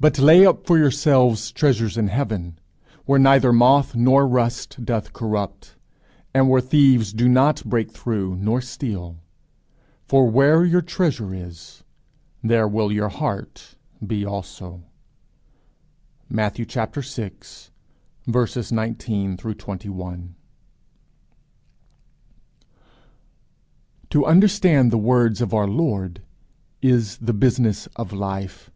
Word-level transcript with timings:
But 0.00 0.18
lay 0.18 0.44
up 0.44 0.66
for 0.66 0.76
yourselves 0.78 1.52
treasures 1.52 1.96
in 1.96 2.08
heaven, 2.08 2.58
where 3.04 3.20
neither 3.20 3.52
moth 3.52 3.94
nor 3.94 4.26
rust 4.26 4.84
doth 4.84 5.12
corrupt, 5.12 5.76
and 6.34 6.50
where 6.50 6.60
thieves 6.60 7.12
do 7.12 7.28
not 7.28 7.64
break 7.64 7.92
through 7.92 8.34
nor 8.34 8.60
steal. 8.60 9.20
For 10.08 10.28
where 10.28 10.64
your 10.64 10.82
treasure 10.82 11.32
is, 11.32 11.84
there 12.42 12.66
will 12.66 12.90
your 12.90 13.10
heart 13.10 13.76
be 14.04 14.22
also_. 14.24 14.82
MATT. 16.28 16.64
vi. 18.26 18.70
19, 18.74 19.36
20, 19.36 19.54
21. 19.56 20.34
To 24.10 24.26
understand 24.26 24.90
the 24.90 24.98
words 24.98 25.40
of 25.40 25.54
our 25.54 25.68
Lord 25.68 26.22
is 26.82 27.18
the 27.18 27.32
business 27.32 27.86
of 27.94 28.12
life. 28.12 28.72